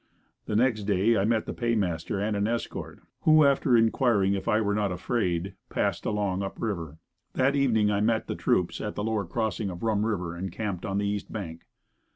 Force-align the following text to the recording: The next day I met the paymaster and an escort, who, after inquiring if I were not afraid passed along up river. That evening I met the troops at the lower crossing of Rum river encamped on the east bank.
The 0.47 0.55
next 0.55 0.85
day 0.85 1.15
I 1.15 1.25
met 1.25 1.45
the 1.45 1.53
paymaster 1.53 2.19
and 2.19 2.35
an 2.35 2.47
escort, 2.47 3.01
who, 3.21 3.45
after 3.45 3.77
inquiring 3.77 4.33
if 4.33 4.47
I 4.47 4.59
were 4.59 4.73
not 4.73 4.91
afraid 4.91 5.53
passed 5.69 6.07
along 6.07 6.41
up 6.41 6.59
river. 6.59 6.97
That 7.35 7.55
evening 7.55 7.91
I 7.91 8.01
met 8.01 8.25
the 8.25 8.33
troops 8.33 8.81
at 8.81 8.95
the 8.95 9.03
lower 9.03 9.25
crossing 9.25 9.69
of 9.69 9.83
Rum 9.83 10.03
river 10.03 10.35
encamped 10.35 10.87
on 10.87 10.97
the 10.97 11.05
east 11.05 11.31
bank. 11.31 11.67